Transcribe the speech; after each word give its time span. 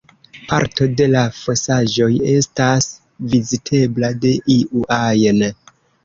Parto 0.51 0.85
de 0.99 1.05
la 1.15 1.19
fosaĵoj 1.39 2.07
estas 2.31 2.87
vizitebla 3.33 4.09
de 4.23 4.31
iu 4.55 4.83
ajn. 4.97 5.43